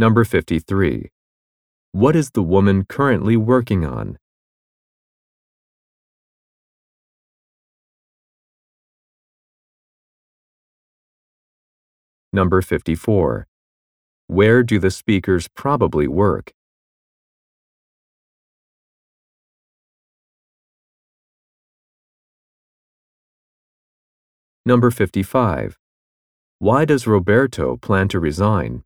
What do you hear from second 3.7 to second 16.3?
on? Number 54. Where do the speakers probably